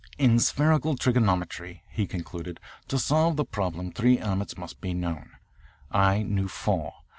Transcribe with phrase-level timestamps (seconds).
[0.17, 5.33] "In spherical trigonometry," he concluded, "to solve the problem three elements must be known.
[5.91, 6.95] I knew four.